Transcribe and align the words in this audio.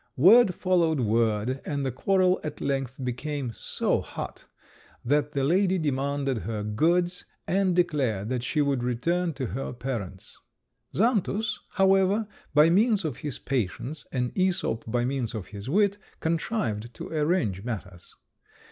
Word 0.17 0.55
followed 0.55 0.99
word, 1.01 1.61
and 1.63 1.85
the 1.85 1.91
quarrel 1.91 2.41
at 2.43 2.59
length 2.59 3.05
became 3.05 3.53
so 3.53 4.01
hot 4.01 4.47
that 5.05 5.33
the 5.33 5.43
lady 5.43 5.77
demanded 5.77 6.39
her 6.39 6.63
goods, 6.63 7.25
and 7.47 7.75
declared 7.75 8.27
that 8.29 8.41
she 8.41 8.63
would 8.63 8.81
return 8.83 9.31
to 9.33 9.45
her 9.45 9.71
parents. 9.73 10.39
Xantus, 10.95 11.59
however, 11.73 12.27
by 12.51 12.67
means 12.67 13.05
of 13.05 13.17
his 13.17 13.37
patience, 13.37 14.03
and 14.11 14.33
Æsop 14.33 14.81
by 14.91 15.05
means 15.05 15.35
of 15.35 15.49
his 15.49 15.69
wit, 15.69 15.99
contrived 16.19 16.95
to 16.95 17.09
arrange 17.09 17.63
matters. 17.63 18.15